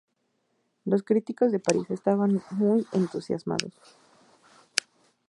[0.85, 3.71] Los críticos de París estaban muy entusiasmados.